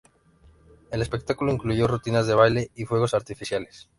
[0.89, 3.87] El espectáculo incluyó rutinas de baile y fuegos artificiales.